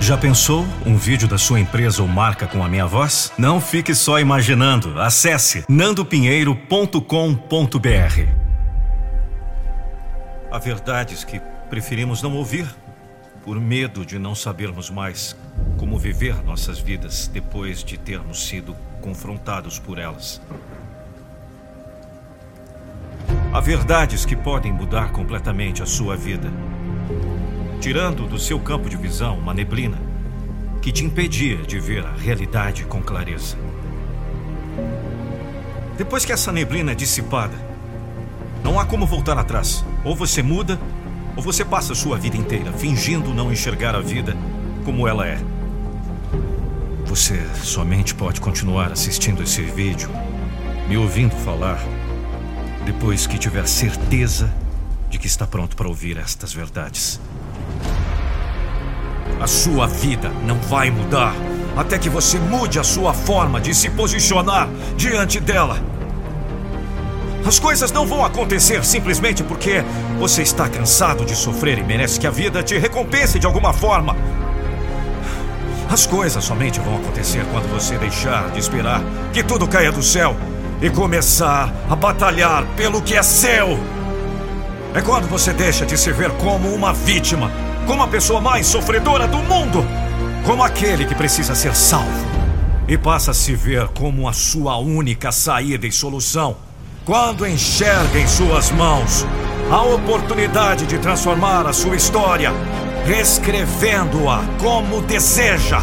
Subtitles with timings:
[0.00, 3.30] Já pensou um vídeo da sua empresa ou marca com a minha voz?
[3.36, 4.98] Não fique só imaginando.
[5.00, 8.28] Acesse nandopinheiro.com.br.
[10.50, 12.66] Há verdades que preferimos não ouvir
[13.44, 15.36] por medo de não sabermos mais
[15.76, 20.40] como viver nossas vidas depois de termos sido confrontados por elas.
[23.52, 26.50] Há verdades que podem mudar completamente a sua vida
[27.80, 29.98] tirando do seu campo de visão uma neblina
[30.82, 33.56] que te impedia de ver a realidade com clareza.
[35.96, 37.54] Depois que essa neblina é dissipada,
[38.62, 39.84] não há como voltar atrás.
[40.04, 40.78] Ou você muda,
[41.36, 44.36] ou você passa sua vida inteira fingindo não enxergar a vida
[44.84, 45.38] como ela é.
[47.06, 50.10] Você somente pode continuar assistindo esse vídeo,
[50.88, 51.78] me ouvindo falar,
[52.84, 54.52] depois que tiver certeza
[55.10, 57.20] de que está pronto para ouvir estas verdades.
[59.40, 61.34] A sua vida não vai mudar
[61.76, 65.78] até que você mude a sua forma de se posicionar diante dela.
[67.46, 69.84] As coisas não vão acontecer simplesmente porque
[70.18, 74.16] você está cansado de sofrer e merece que a vida te recompense de alguma forma.
[75.88, 79.00] As coisas somente vão acontecer quando você deixar de esperar
[79.32, 80.36] que tudo caia do céu
[80.82, 83.78] e começar a batalhar pelo que é seu.
[84.94, 87.50] É quando você deixa de se ver como uma vítima
[87.88, 89.82] como a pessoa mais sofredora do mundo,
[90.44, 92.28] como aquele que precisa ser salvo,
[92.86, 96.54] e passa a se ver como a sua única saída e solução.
[97.06, 99.24] Quando enxerga em suas mãos
[99.70, 102.52] a oportunidade de transformar a sua história,
[103.06, 105.80] reescrevendo-a como deseja,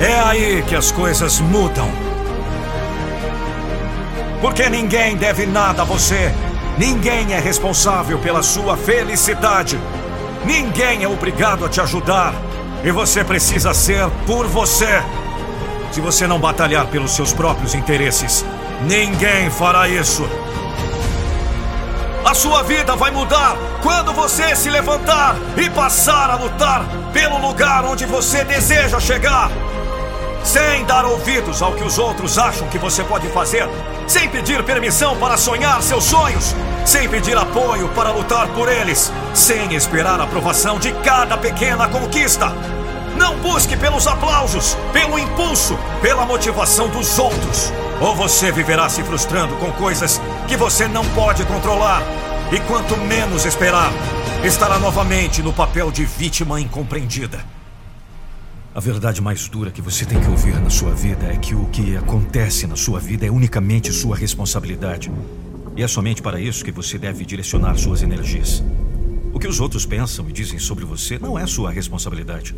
[0.00, 1.88] é aí que as coisas mudam.
[4.40, 6.34] Porque ninguém deve nada a você.
[6.76, 9.78] Ninguém é responsável pela sua felicidade.
[10.44, 12.34] Ninguém é obrigado a te ajudar.
[12.84, 15.02] E você precisa ser por você.
[15.92, 18.44] Se você não batalhar pelos seus próprios interesses,
[18.82, 20.28] ninguém fará isso.
[22.24, 27.84] A sua vida vai mudar quando você se levantar e passar a lutar pelo lugar
[27.84, 29.50] onde você deseja chegar.
[30.44, 33.68] Sem dar ouvidos ao que os outros acham que você pode fazer,
[34.06, 36.54] sem pedir permissão para sonhar seus sonhos,
[36.84, 42.52] sem pedir apoio para lutar por eles, sem esperar a aprovação de cada pequena conquista.
[43.16, 47.72] Não busque pelos aplausos, pelo impulso, pela motivação dos outros.
[48.00, 52.02] Ou você viverá se frustrando com coisas que você não pode controlar.
[52.50, 53.92] E quanto menos esperar,
[54.42, 57.61] estará novamente no papel de vítima incompreendida.
[58.74, 61.66] A verdade mais dura que você tem que ouvir na sua vida é que o
[61.66, 65.12] que acontece na sua vida é unicamente sua responsabilidade.
[65.76, 68.64] E é somente para isso que você deve direcionar suas energias.
[69.30, 72.54] O que os outros pensam e dizem sobre você não é sua responsabilidade.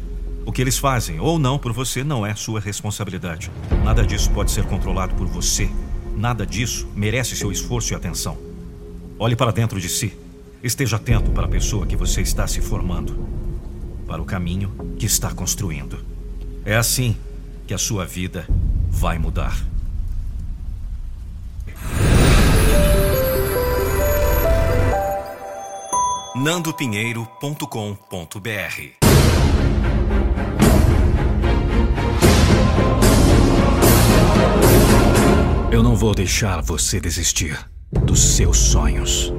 [0.47, 3.51] O que eles fazem ou não por você não é sua responsabilidade.
[3.83, 5.69] Nada disso pode ser controlado por você.
[6.17, 8.39] Nada disso merece seu esforço e atenção.
[9.19, 10.17] Olhe para dentro de si.
[10.63, 13.44] Esteja atento para a pessoa que você está se formando
[14.07, 15.99] para o caminho que está construindo.
[16.65, 17.17] É assim
[17.67, 18.47] que a sua vida
[18.91, 19.75] vai mudar.
[26.35, 27.69] nandopinheiro.com.br
[35.71, 37.57] Eu não vou deixar você desistir
[37.91, 39.33] dos seus sonhos.